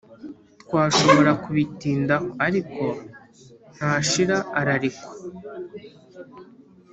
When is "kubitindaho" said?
1.43-2.27